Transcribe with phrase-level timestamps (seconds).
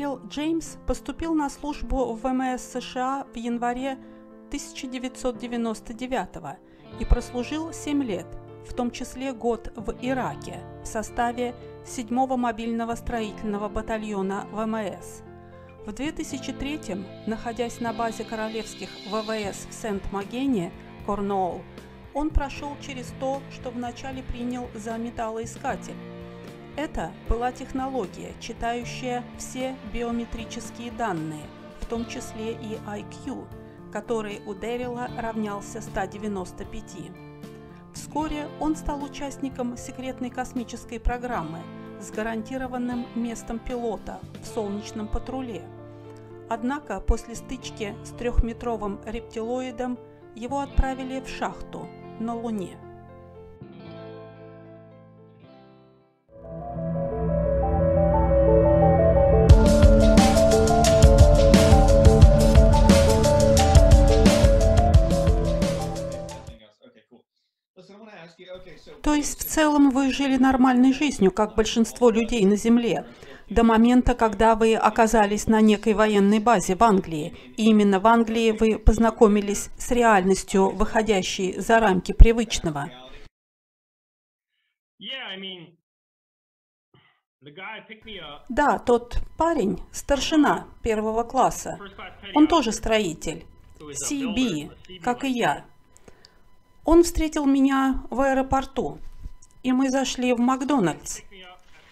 [0.00, 3.98] Дэрил Джеймс поступил на службу в ВМС США в январе
[4.46, 6.28] 1999
[6.98, 8.26] и прослужил 7 лет,
[8.66, 15.20] в том числе год в Ираке в составе 7-го мобильного строительного батальона ВМС.
[15.84, 16.80] В 2003
[17.26, 20.72] находясь на базе королевских ВВС в Сент-Магене,
[21.04, 21.60] Корнуолл,
[22.14, 25.92] он прошел через то, что вначале принял за металлоискатель.
[26.80, 31.44] Это была технология, читающая все биометрические данные,
[31.78, 33.46] в том числе и IQ,
[33.92, 37.12] который у Дэрила равнялся 195.
[37.92, 41.58] Вскоре он стал участником секретной космической программы
[42.00, 45.62] с гарантированным местом пилота в солнечном патруле.
[46.48, 49.98] Однако после стычки с трехметровым рептилоидом
[50.34, 51.86] его отправили в шахту
[52.20, 52.78] на Луне.
[69.90, 73.06] Вы жили нормальной жизнью, как большинство людей на Земле,
[73.48, 77.36] до момента, когда вы оказались на некой военной базе в Англии.
[77.56, 82.90] И именно в Англии вы познакомились с реальностью, выходящей за рамки привычного.
[88.48, 91.78] Да, тот парень, старшина первого класса,
[92.34, 93.46] он тоже строитель,
[93.80, 95.64] CB, как и я.
[96.84, 98.98] Он встретил меня в аэропорту,
[99.62, 101.20] и мы зашли в Макдональдс.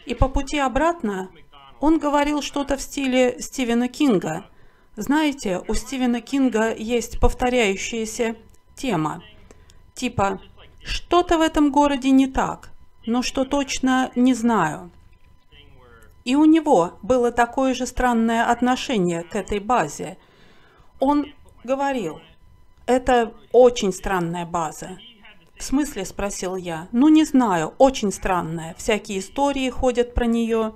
[0.06, 1.31] И по пути обратно
[1.81, 4.47] он говорил что-то в стиле Стивена Кинга.
[4.97, 8.37] Знаете, у Стивена Кинга есть повторяющаяся
[8.75, 9.23] тема.
[9.95, 10.41] Типа
[10.83, 12.71] «Что-то в этом городе не так,
[13.06, 14.91] но что точно не знаю».
[16.25, 20.19] И у него было такое же странное отношение к этой базе.
[21.00, 21.27] Он
[21.65, 22.21] говорил,
[22.87, 24.99] это очень странная база.
[25.59, 26.89] В смысле, спросил я.
[26.93, 28.75] Ну, не знаю, очень странная.
[28.75, 30.75] Всякие истории ходят про нее.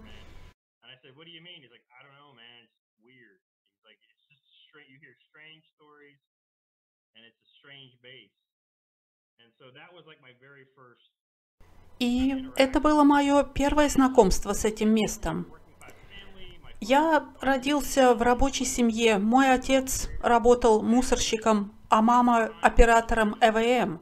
[11.99, 15.47] И это было мое первое знакомство с этим местом.
[16.81, 19.19] Я родился в рабочей семье.
[19.19, 24.01] Мой отец работал мусорщиком а мама оператором ЭВМ.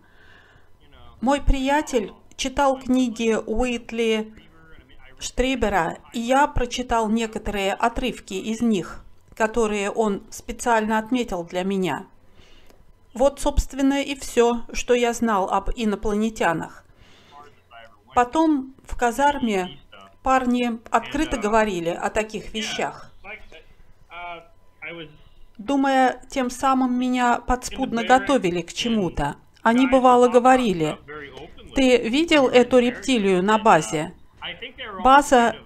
[1.20, 4.32] Мой приятель читал книги Уитли
[5.18, 9.04] Штрибера, и я прочитал некоторые отрывки из них,
[9.34, 12.06] которые он специально отметил для меня.
[13.12, 16.84] Вот, собственно, и все, что я знал об инопланетянах.
[18.14, 19.78] Потом в казарме
[20.22, 23.10] парни открыто говорили о таких вещах
[25.60, 29.36] думая, тем самым меня подспудно готовили к чему-то.
[29.62, 30.98] Они бывало говорили,
[31.80, 34.12] «Ты видел эту рептилию на базе?»
[35.02, 35.56] База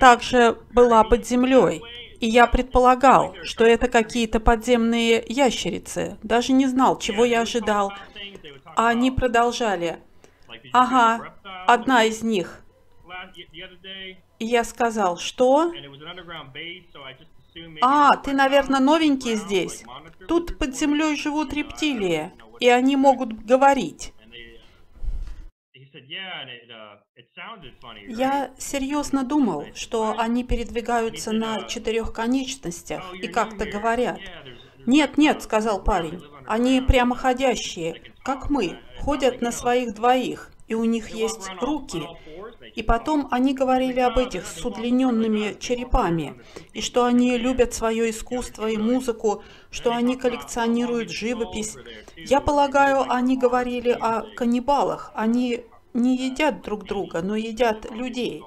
[0.00, 1.80] также была под землей,
[2.18, 6.18] и я предполагал, что это какие-то подземные ящерицы.
[6.24, 7.92] Даже не знал, чего я ожидал.
[8.74, 10.00] А они продолжали.
[10.72, 11.36] «Ага,
[11.68, 12.64] одна из них».
[14.40, 15.72] И я сказал, «Что?»
[17.80, 19.84] А, ты, наверное, новенький здесь.
[20.26, 24.12] Тут под землей живут рептилии, и они могут говорить.
[28.08, 34.18] Я серьезно думал, что они передвигаются на четырех конечностях и как-то говорят.
[34.86, 41.08] «Нет, нет»,— сказал парень,— «они прямоходящие, как мы, ходят на своих двоих, и у них
[41.08, 42.06] есть руки,
[42.74, 46.40] и потом они говорили об этих с удлиненными черепами,
[46.72, 51.76] и что они любят свое искусство и музыку, что они коллекционируют живопись.
[52.16, 55.10] Я полагаю, они говорили о каннибалах.
[55.14, 55.64] Они
[55.94, 58.42] не едят друг друга, но едят людей.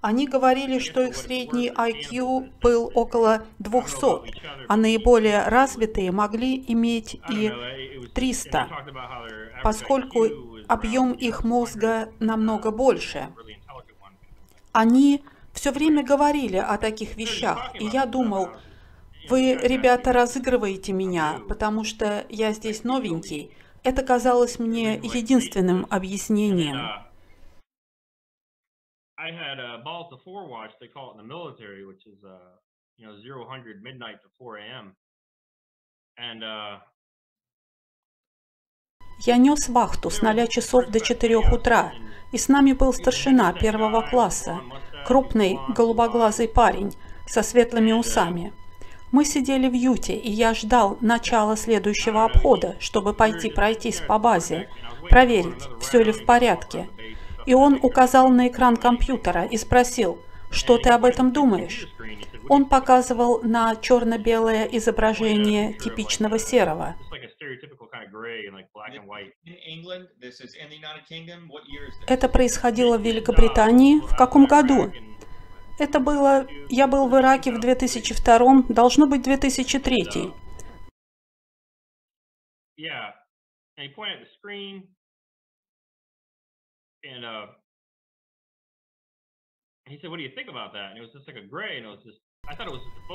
[0.00, 7.52] Они говорили, что их средний IQ был около 200, а наиболее развитые могли иметь и
[8.12, 8.68] 300,
[9.62, 10.26] поскольку
[10.66, 13.28] объем их мозга намного больше.
[14.72, 15.22] Они
[15.52, 18.48] все время говорили о таких вещах, и я думал,
[19.28, 23.52] вы, ребята, разыгрываете меня, потому что я здесь новенький.
[23.84, 26.78] Это казалось мне единственным объяснением.
[39.24, 41.92] Я нес вахту с 0 часов до 4 утра,
[42.32, 44.60] и с нами был старшина первого класса,
[45.06, 46.92] крупный голубоглазый парень,
[47.26, 48.52] со светлыми усами.
[49.12, 54.70] Мы сидели в юте, и я ждал начала следующего обхода, чтобы пойти пройтись по базе,
[55.10, 56.88] проверить, все ли в порядке.
[57.44, 60.18] И он указал на экран компьютера и спросил,
[60.50, 61.88] что ты об этом думаешь?
[62.48, 66.96] Он показывал на черно-белое изображение типичного серого.
[72.06, 74.90] Это происходило в Великобритании в каком году?
[75.82, 76.46] Это было...
[76.68, 80.32] Я был в Ираке в 2002, должно быть 2003.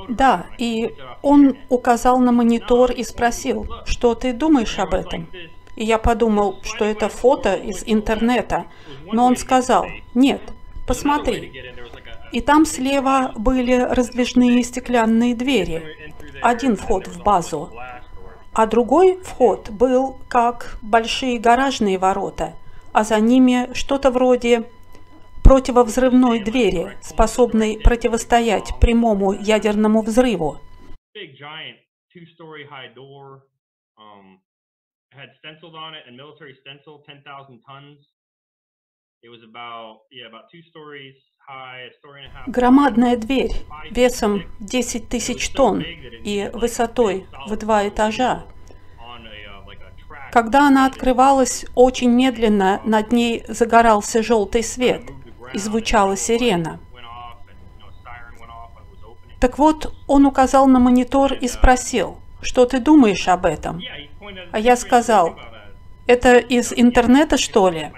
[0.09, 0.89] Да, и
[1.23, 5.31] он указал на монитор и спросил, что ты думаешь об этом?
[5.77, 8.65] И я подумал, что это фото из интернета,
[9.05, 10.41] но он сказал, нет,
[10.85, 11.49] посмотри.
[12.31, 17.71] И там слева были раздвижные стеклянные двери, один вход в базу,
[18.53, 22.55] а другой вход был как большие гаражные ворота,
[22.93, 24.69] а за ними что-то вроде
[25.43, 30.59] противовзрывной двери, способной противостоять прямому ядерному взрыву.
[35.13, 37.25] had stenciled on it and military stencil 10,000
[37.65, 37.97] tons.
[39.23, 41.15] It was about, yeah, about two stories
[42.47, 43.51] Громадная дверь
[43.91, 48.45] весом 10 тысяч тонн и высотой в два этажа.
[50.31, 55.03] Когда она открывалась очень медленно, над ней загорался желтый свет
[55.53, 56.79] и звучала сирена.
[59.39, 63.81] Так вот, он указал на монитор и спросил, что ты думаешь об этом?
[64.51, 65.35] А я сказал,
[66.07, 67.91] это из интернета, что ли?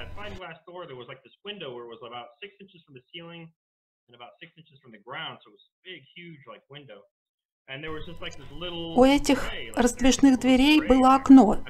[8.96, 11.64] У этих раздвижных дверей было окно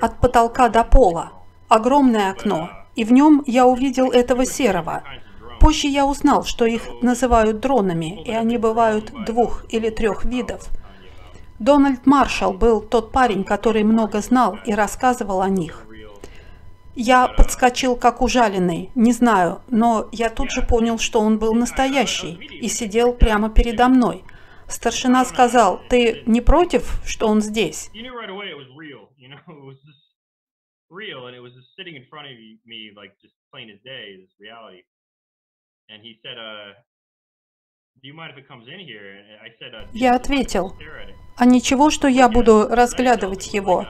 [0.00, 1.32] от потолка до пола,
[1.68, 5.04] огромное окно, и в нем я увидел этого серого.
[5.60, 10.68] Позже я узнал, что их называют дронами, и они бывают двух или трех видов.
[11.58, 15.87] Дональд Маршалл был тот парень, который много знал и рассказывал о них.
[17.00, 22.34] Я подскочил как ужаленный, не знаю, но я тут же понял, что он был настоящий
[22.34, 24.24] и сидел прямо передо мной.
[24.66, 27.88] Старшина сказал, ты не против, что он здесь?
[39.92, 40.76] Я ответил,
[41.36, 43.86] а ничего, что я буду разглядывать его?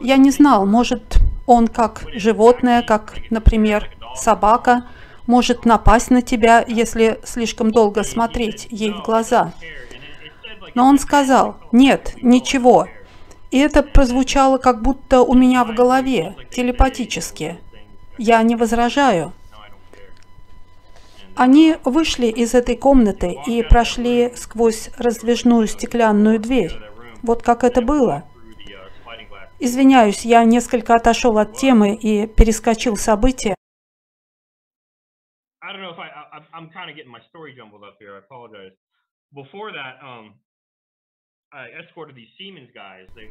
[0.00, 1.20] Я не знал, может,
[1.50, 4.86] он как животное, как, например, собака,
[5.26, 9.52] может напасть на тебя, если слишком долго смотреть ей в глаза.
[10.74, 12.86] Но он сказал, нет, ничего.
[13.50, 17.58] И это прозвучало как будто у меня в голове, телепатически.
[18.16, 19.32] Я не возражаю.
[21.34, 26.78] Они вышли из этой комнаты и прошли сквозь раздвижную стеклянную дверь.
[27.22, 28.22] Вот как это было.
[29.62, 33.54] Извиняюсь, я несколько отошел от темы и перескочил события.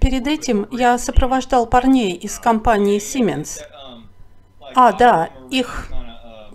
[0.01, 3.61] Перед этим я сопровождал парней из компании Siemens.
[4.75, 5.89] А, да, их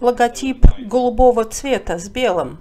[0.01, 2.61] логотип голубого цвета с белым.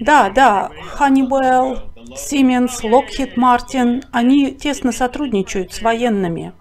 [0.00, 6.54] Да, да, Honeywell, Siemens, Lockheed Martin, они тесно сотрудничают с военными.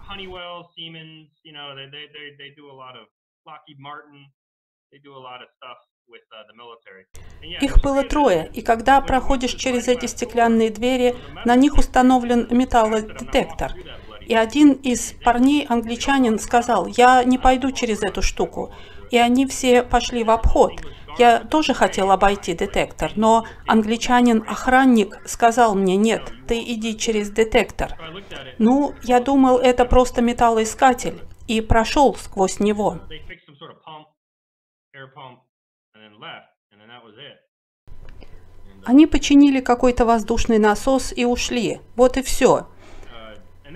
[7.61, 11.15] Их было трое, и когда проходишь через эти стеклянные двери,
[11.45, 13.73] на них установлен металлодетектор.
[14.25, 18.73] И один из парней, англичанин, сказал, я не пойду через эту штуку.
[19.11, 20.73] И они все пошли в обход.
[21.17, 27.97] Я тоже хотел обойти детектор, но англичанин-охранник сказал мне, нет, ты иди через детектор.
[28.57, 32.99] Ну, я думал, это просто металлоискатель, и прошел сквозь него.
[38.85, 41.81] Они починили какой-то воздушный насос и ушли.
[41.95, 42.67] Вот и все.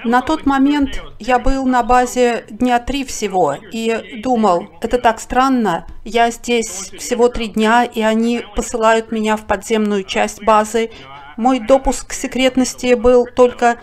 [0.04, 5.86] На тот момент я был на базе дня три всего и думал, это так странно,
[6.04, 10.92] я здесь всего три дня, и они посылают меня в подземную часть базы.
[11.38, 13.80] Мой допуск к секретности был только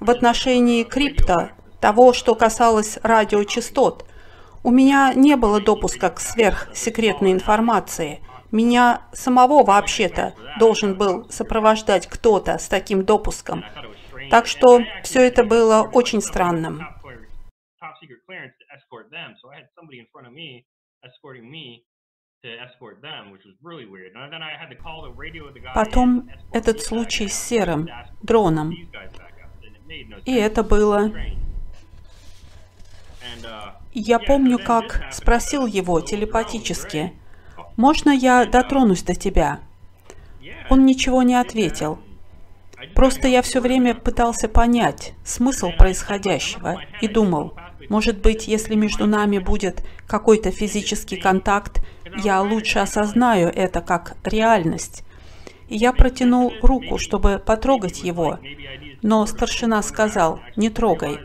[0.00, 4.06] в отношении крипто, того, что касалось радиочастот.
[4.62, 8.20] У меня не было допуска к сверхсекретной информации.
[8.50, 13.64] Меня самого вообще-то должен был сопровождать кто-то с таким допуском.
[14.34, 16.82] Так что все это было очень странным.
[25.72, 27.88] Потом этот случай с серым
[28.22, 28.74] дроном.
[30.26, 31.12] И это было...
[33.92, 37.12] Я помню, как спросил его телепатически,
[37.76, 39.60] «Можно я дотронусь до тебя?»
[40.70, 42.00] Он ничего не ответил.
[42.94, 47.54] Просто я все время пытался понять смысл происходящего и думал,
[47.88, 51.84] может быть, если между нами будет какой-то физический контакт,
[52.22, 55.04] я лучше осознаю это как реальность.
[55.68, 58.38] И я протянул руку, чтобы потрогать его,
[59.02, 61.18] но старшина сказал, не трогай.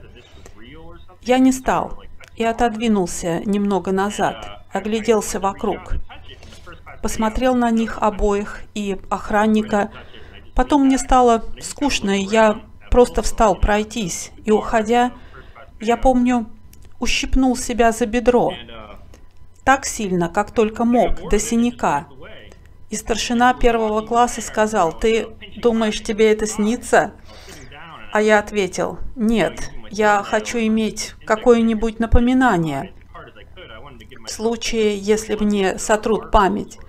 [1.22, 2.04] Я не стал
[2.36, 5.96] и отодвинулся немного назад, огляделся вокруг.
[7.02, 9.92] Посмотрел на них обоих и охранника.
[10.60, 12.60] Потом мне стало скучно, и я
[12.92, 14.32] просто встал пройтись.
[14.44, 15.14] И уходя,
[15.80, 16.48] я помню,
[17.00, 18.52] ущипнул себя за бедро.
[19.64, 22.08] Так сильно, как только мог, до синяка.
[22.90, 27.14] И старшина первого класса сказал, «Ты думаешь, тебе это снится?»
[28.12, 32.92] А я ответил, «Нет, я хочу иметь какое-нибудь напоминание,
[34.26, 36.80] в случае, если мне сотрут память.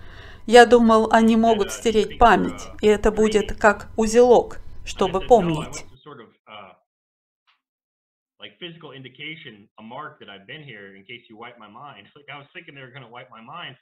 [0.47, 5.85] Я думал, они могут стереть память, и это будет как узелок, чтобы помнить
[8.41, 12.09] like physical indication, a mark that I've been here in case you wipe my mind.
[12.17, 13.77] Like I was thinking they were going to wipe my mind.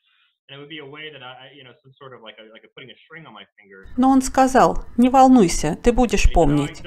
[0.48, 2.44] And it would be a way that I, you know, some sort of like a,
[2.54, 3.86] like a putting a string on my finger.
[3.96, 6.82] Но он сказал, не волнуйся, ты будешь помнить.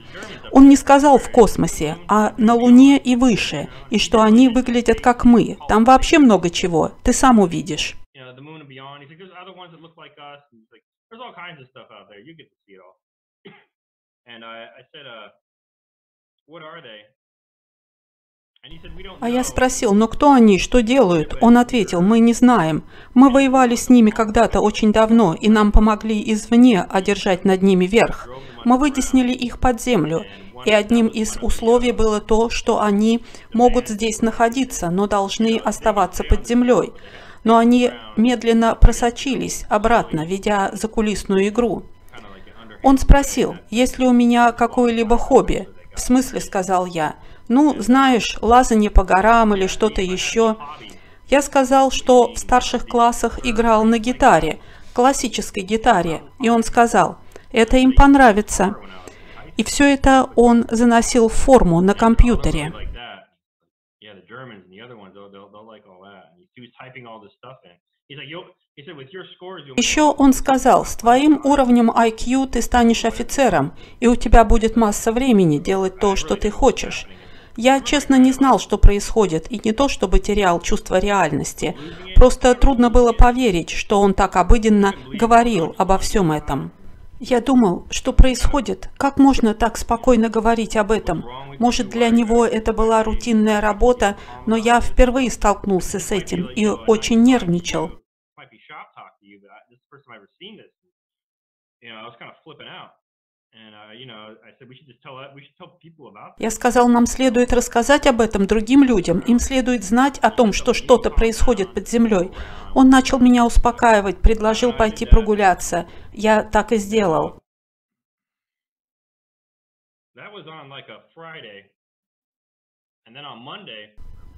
[0.52, 5.26] Он не сказал в космосе, а на Луне и выше, и что они выглядят как
[5.26, 5.60] мы.
[5.68, 7.96] Там вообще много чего, ты сам увидишь.
[19.22, 21.38] А я спросил, но кто они, что делают?
[21.42, 22.84] Он ответил, мы не знаем.
[23.14, 28.28] Мы воевали с ними когда-то очень давно, и нам помогли извне одержать над ними верх.
[28.66, 30.26] Мы вытеснили их под землю,
[30.66, 33.24] и одним из условий было то, что они
[33.54, 36.92] могут здесь находиться, но должны оставаться под землей.
[37.44, 41.84] Но они медленно просочились обратно, ведя закулисную игру.
[42.84, 45.68] Он спросил, есть ли у меня какое-либо хобби.
[45.96, 47.16] «В смысле?»– сказал я.
[47.50, 50.56] Ну, знаешь, лазание по горам или что-то еще.
[51.28, 54.60] Я сказал, что в старших классах играл на гитаре,
[54.94, 57.18] классической гитаре, и он сказал,
[57.52, 58.76] это им понравится.
[59.58, 62.72] И все это он заносил в форму на компьютере.
[69.76, 75.12] Еще он сказал, с твоим уровнем IQ ты станешь офицером, и у тебя будет масса
[75.12, 77.08] времени делать то, что ты хочешь.
[77.62, 81.76] Я честно не знал, что происходит, и не то, чтобы терял чувство реальности.
[82.16, 86.72] Просто трудно было поверить, что он так обыденно говорил обо всем этом.
[87.20, 91.26] Я думал, что происходит, как можно так спокойно говорить об этом.
[91.60, 97.22] Может, для него это была рутинная работа, но я впервые столкнулся с этим и очень
[97.24, 97.92] нервничал.
[106.38, 109.20] Я сказал, нам следует рассказать об этом другим людям.
[109.20, 112.32] Им следует знать о том, что что-то происходит под землей.
[112.76, 115.88] Он начал меня успокаивать, предложил пойти прогуляться.
[116.14, 117.40] Я так и сделал.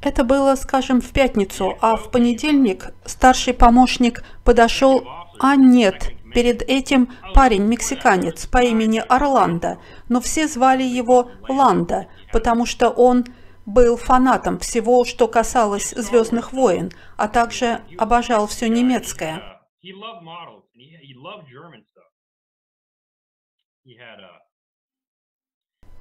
[0.01, 5.07] Это было, скажем, в пятницу, а в понедельник старший помощник подошел,
[5.39, 12.89] а нет, Перед этим парень-мексиканец по имени Орландо, но все звали его Ландо, потому что
[12.89, 13.25] он
[13.65, 19.41] был фанатом всего, что касалось «Звездных войн», а также обожал все немецкое.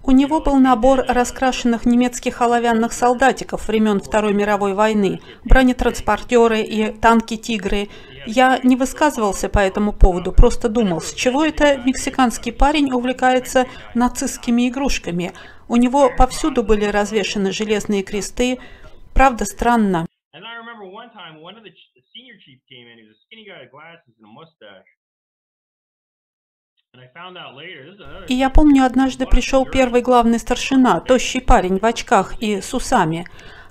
[0.03, 7.89] У него был набор раскрашенных немецких оловянных солдатиков времен Второй мировой войны, бронетранспортеры и танки-тигры.
[8.27, 14.69] Я не высказывался по этому поводу, просто думал, с чего это мексиканский парень увлекается нацистскими
[14.69, 15.33] игрушками.
[15.69, 18.59] У него повсюду были развешаны железные кресты.
[19.15, 20.07] Правда, странно.
[28.29, 33.27] И я помню, однажды пришел первый главный старшина, тощий парень в очках и с усами.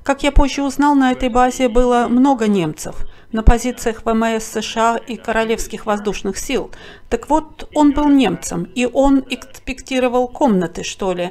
[0.09, 5.17] Как я позже узнал, на этой базе было много немцев на позициях ВМС США и
[5.17, 6.71] Королевских воздушных сил.
[7.09, 11.29] Так вот, он был немцем, и он инспектировал комнаты, что ли.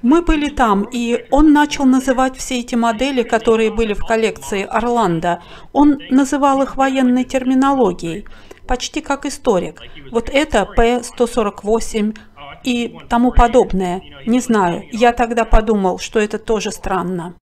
[0.00, 5.42] Мы были там, и он начал называть все эти модели, которые были в коллекции Орландо.
[5.74, 8.26] Он называл их военной терминологией
[8.66, 9.82] почти как историк.
[10.10, 12.16] Вот это П-148
[12.64, 14.00] и тому подобное.
[14.24, 17.34] Не знаю, я тогда подумал, что это тоже странно.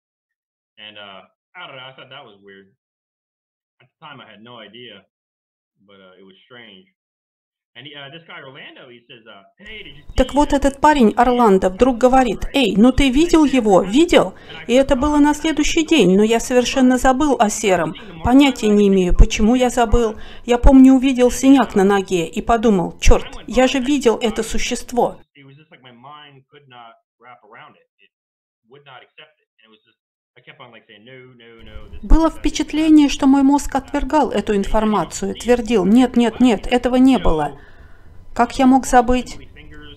[0.84, 1.22] Uh,
[10.16, 13.82] так вот этот парень Орландо вдруг говорит, «Эй, ну ты видел его?
[13.82, 14.34] Видел?»
[14.68, 17.94] И это было на следующий день, но я совершенно забыл о Сером.
[18.22, 20.16] Понятия не имею, почему я забыл.
[20.44, 25.18] Я помню, увидел синяк на ноге и подумал, «Черт, я же видел это существо».
[32.02, 37.60] Было впечатление, что мой мозг отвергал эту информацию, твердил, нет, нет, нет, этого не было.
[38.34, 39.38] Как я мог забыть?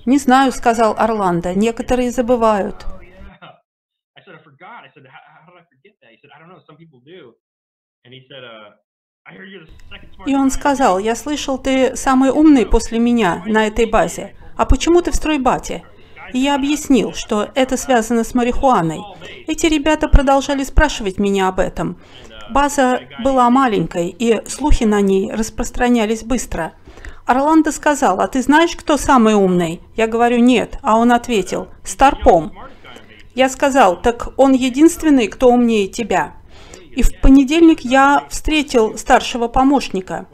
[0.06, 2.86] Не знаю, сказал Орландо, некоторые забывают.
[10.26, 14.36] И он сказал, я слышал, ты самый умный после меня на этой базе.
[14.56, 15.84] А почему ты в стройбате?
[16.34, 19.02] И я объяснил, что это связано с марихуаной.
[19.48, 21.98] Эти ребята продолжали спрашивать меня об этом.
[22.50, 26.74] База была маленькой, и слухи на ней распространялись быстро.
[27.26, 29.82] Орландо сказал, а ты знаешь, кто самый умный?
[29.96, 30.80] Я говорю, нет.
[30.82, 32.54] А он ответил, Старпом.
[33.36, 36.38] Я сказал, так он единственный, кто умнее тебя.
[36.96, 40.28] И в понедельник я встретил старшего помощника.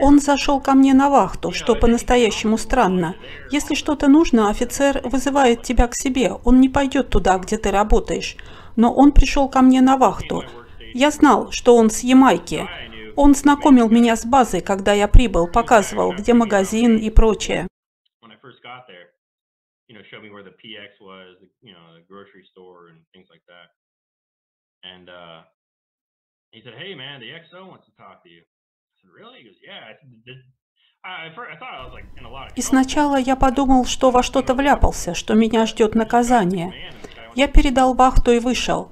[0.00, 3.14] Он зашел ко мне на вахту, что по-настоящему странно.
[3.52, 6.32] Если что-то нужно, офицер вызывает тебя к себе.
[6.44, 8.36] Он не пойдет туда, где ты работаешь.
[8.74, 10.42] Но он пришел ко мне на вахту.
[10.92, 12.68] Я знал, что он с Ямайки.
[13.14, 17.68] Он знакомил меня с базой, когда я прибыл, показывал, где магазин и прочее.
[24.86, 25.44] And uh,
[26.54, 29.46] He said, "Hey, man, the XO wants to talk to you." I said, "Really?" He
[29.48, 30.38] goes, "Yeah." I said,
[32.56, 36.72] и сначала я подумал, что во что-то вляпался, что меня ждет наказание.
[37.34, 38.90] Я передал вахту и вышел.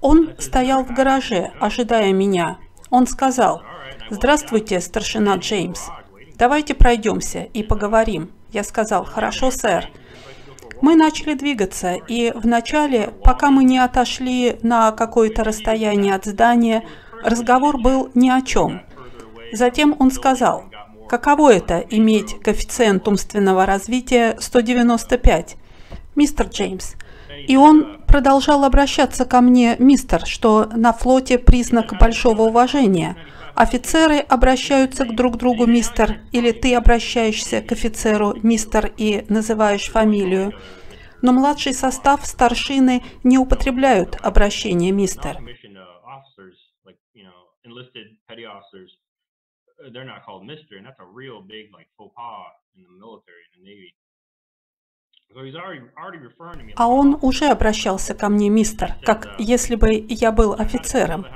[0.00, 2.58] Он стоял в гараже, ожидая меня.
[2.90, 3.62] Он сказал,
[4.10, 5.88] «Здравствуйте, старшина Джеймс.
[6.36, 8.32] Давайте пройдемся и поговорим».
[8.50, 9.88] Я сказал, «Хорошо, сэр».
[10.82, 16.82] Мы начали двигаться, и вначале, пока мы не отошли на какое-то расстояние от здания,
[17.22, 18.82] разговор был ни о чем.
[19.52, 20.64] Затем он сказал,
[21.08, 25.56] каково это иметь коэффициент умственного развития 195?
[26.14, 26.94] Мистер Джеймс.
[27.46, 33.16] И он продолжал обращаться ко мне, мистер, что на флоте признак большого уважения.
[33.54, 40.52] Офицеры обращаются к друг другу мистер, или ты обращаешься к офицеру мистер и называешь фамилию.
[41.20, 45.38] Но младший состав старшины не употребляют обращение мистер.
[56.76, 61.26] А он уже обращался ко мне, мистер, как если бы я был офицером.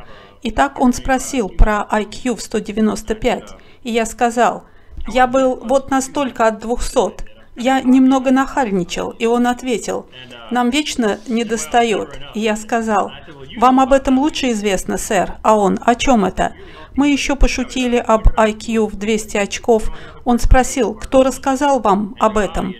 [0.42, 4.66] И так он спросил про IQ в 195, и я сказал,
[5.08, 7.35] я был вот настолько от 200.
[7.56, 10.06] Я немного нахальничал, и он ответил,
[10.50, 12.20] нам вечно не достает.
[12.34, 13.10] И я сказал,
[13.56, 15.38] вам об этом лучше известно, сэр.
[15.42, 16.52] А он, о чем это?
[16.94, 19.90] Мы еще пошутили об IQ в 200 очков.
[20.24, 22.74] Он спросил, кто рассказал вам об этом?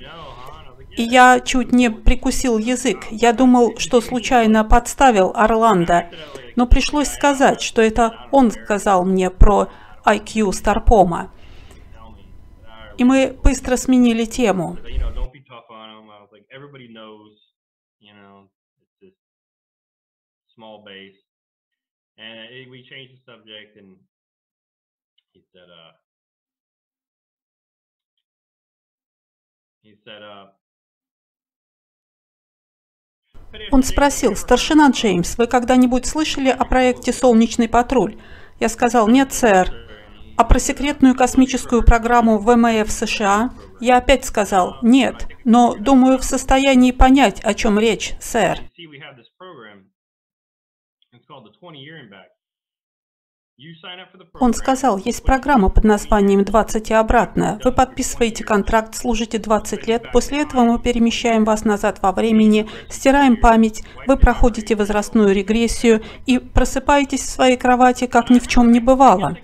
[0.97, 3.05] И я чуть не прикусил язык.
[3.11, 6.09] Я думал, что случайно подставил Орландо,
[6.55, 9.69] но пришлось сказать, что это он сказал мне про
[10.05, 11.31] IQ Старпома.
[12.99, 14.79] И мы быстро сменили тему.
[33.71, 38.21] Он спросил, «Старшина Джеймс, вы когда-нибудь слышали о проекте «Солнечный патруль»?»
[38.59, 39.86] Я сказал, «Нет, сэр».
[40.37, 43.51] А про секретную космическую программу ВМФ США?
[43.81, 48.61] Я опять сказал, «Нет, но думаю в состоянии понять, о чем речь, сэр».
[54.39, 57.59] Он сказал, есть программа под названием «20 и обратно».
[57.65, 63.39] Вы подписываете контракт, служите 20 лет, после этого мы перемещаем вас назад во времени, стираем
[63.39, 68.81] память, вы проходите возрастную регрессию и просыпаетесь в своей кровати, как ни в чем не
[68.81, 69.39] бывало.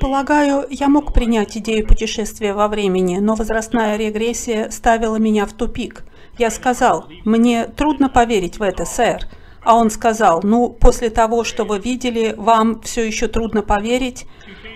[0.00, 6.04] Полагаю, я мог принять идею путешествия во времени, но возрастная регрессия ставила меня в тупик.
[6.36, 9.28] Я сказал, мне трудно поверить в это, сэр.
[9.62, 14.26] А он сказал, ну, после того, что вы видели, вам все еще трудно поверить.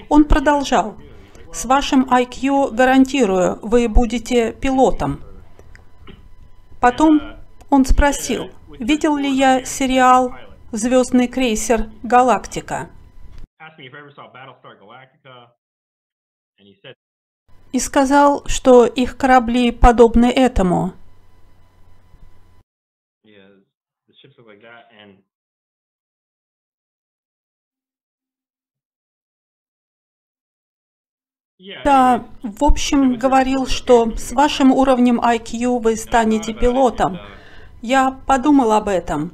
[0.09, 0.97] Он продолжал,
[1.53, 5.21] с вашим IQ, гарантирую, вы будете пилотом.
[6.81, 7.21] Потом
[7.71, 10.35] он спросил, видел ли я сериал
[10.73, 12.91] «Звездный крейсер Галактика».
[17.73, 20.93] И сказал, что их корабли подобны этому.
[31.85, 37.19] Да, в общем, говорил, что с вашим уровнем IQ вы станете пилотом.
[37.83, 39.33] Я подумал об этом.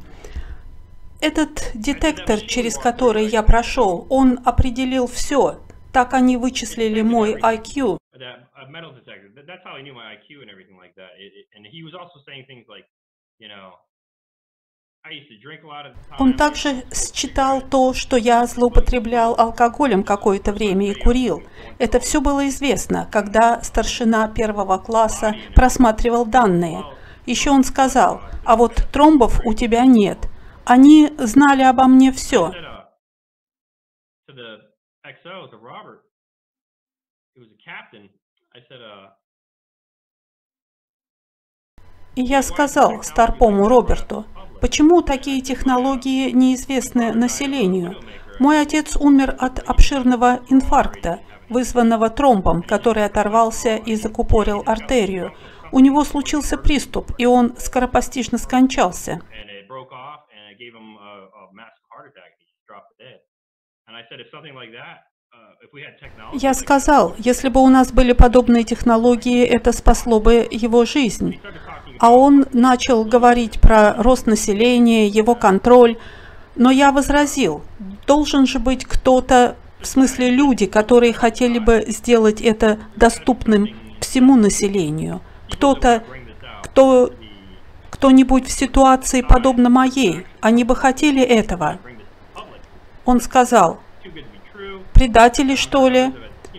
[1.20, 5.60] Этот детектор, через который я прошел, он определил все.
[5.92, 7.98] Так они вычислили мой IQ.
[16.18, 21.42] Он также считал то, что я злоупотреблял алкоголем какое-то время и курил.
[21.78, 26.84] Это все было известно, когда старшина первого класса просматривал данные.
[27.24, 30.18] Еще он сказал, а вот тромбов у тебя нет.
[30.66, 32.52] Они знали обо мне все.
[42.16, 44.26] И я сказал Старпому Роберту,
[44.60, 47.96] Почему такие технологии неизвестны населению?
[48.38, 55.34] Мой отец умер от обширного инфаркта, вызванного тромбом, который оторвался и закупорил артерию.
[55.72, 59.20] У него случился приступ, и он скоропостижно скончался.
[66.32, 71.40] Я сказал, если бы у нас были подобные технологии, это спасло бы его жизнь
[71.98, 75.98] а он начал говорить про рост населения, его контроль.
[76.54, 77.62] Но я возразил,
[78.06, 83.68] должен же быть кто-то, в смысле люди, которые хотели бы сделать это доступным
[84.00, 85.20] всему населению.
[85.50, 86.02] Кто-то,
[86.64, 87.12] кто,
[87.96, 91.78] кто-нибудь в ситуации, подобно моей, они бы хотели этого.
[93.06, 93.80] Он сказал,
[94.92, 96.12] предатели, что ли?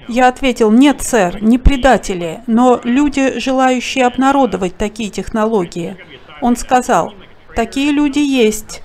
[0.07, 5.97] Я ответил, нет, сэр, не предатели, но люди, желающие обнародовать такие технологии.
[6.41, 7.13] Он сказал,
[7.55, 8.81] такие люди есть.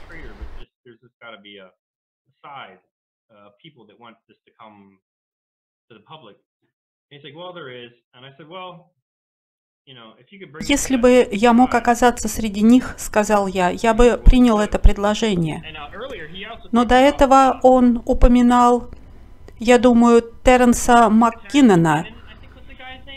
[10.60, 15.62] Если бы я мог оказаться среди них, сказал я, я бы принял это предложение.
[16.70, 18.90] Но до этого он упоминал,
[19.58, 22.06] я думаю, Теренса МакКиннона,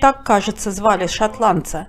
[0.01, 1.88] так, кажется, звали шотландца.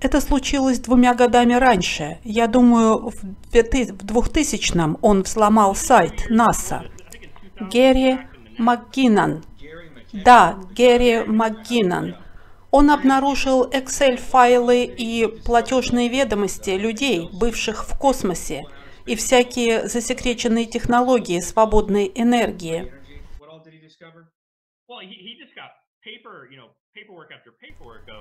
[0.00, 2.18] Это случилось двумя годами раньше.
[2.24, 6.84] Я думаю, в 2000-м он взломал сайт НАСА.
[7.60, 8.18] Герри
[8.56, 9.44] МакГиннан.
[10.12, 12.16] Да, Герри МакГиннан.
[12.70, 18.64] Он обнаружил Excel-файлы и платежные ведомости людей, бывших в космосе,
[19.06, 22.92] и всякие засекреченные технологии свободной энергии.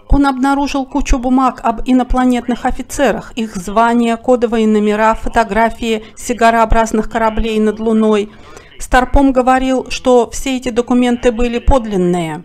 [0.09, 7.79] Он обнаружил кучу бумаг об инопланетных офицерах, их звания, кодовые номера, фотографии сигарообразных кораблей над
[7.79, 8.31] Луной.
[8.79, 12.43] Старпом говорил, что все эти документы были подлинные.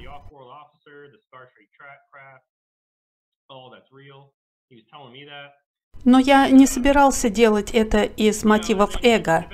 [6.04, 9.46] Но я не собирался делать это из мотивов эго.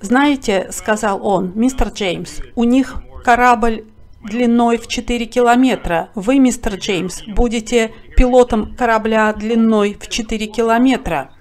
[0.00, 3.84] «Знаете,— сказал он,— мистер Джеймс, у них корабль
[4.22, 6.10] длиной в 4 километра.
[6.14, 11.34] Вы, мистер Джеймс, будете пилотом корабля длиной в 4 километра».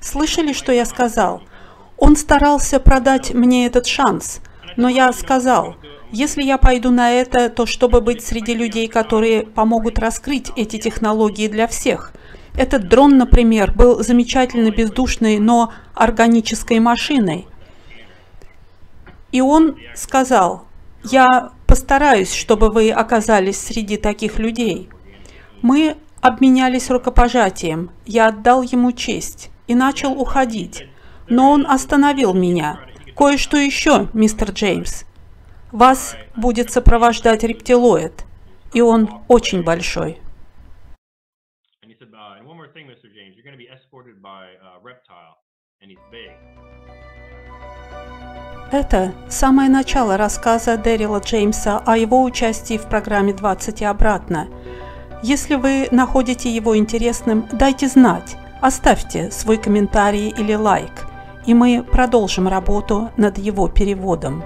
[0.00, 1.42] Слышали, что я сказал?
[2.00, 4.40] Он старался продать мне этот шанс,
[4.76, 5.76] но я сказал,
[6.10, 11.46] если я пойду на это, то чтобы быть среди людей, которые помогут раскрыть эти технологии
[11.46, 12.12] для всех.
[12.54, 17.46] Этот дрон, например, был замечательно бездушной, но органической машиной.
[19.30, 20.64] И он сказал,
[21.04, 24.88] я постараюсь, чтобы вы оказались среди таких людей.
[25.60, 30.86] Мы обменялись рукопожатием, я отдал ему честь и начал уходить.
[31.30, 32.80] Но он остановил меня.
[33.16, 35.04] Кое-что еще, мистер Джеймс.
[35.70, 38.24] Вас будет сопровождать рептилоид,
[38.72, 40.18] и он очень большой.
[48.72, 54.48] Это самое начало рассказа Дэрила Джеймса о его участии в программе «20 и обратно».
[55.22, 60.90] Если вы находите его интересным, дайте знать, оставьте свой комментарий или лайк–
[61.46, 64.42] и мы продолжим работу над его переводом.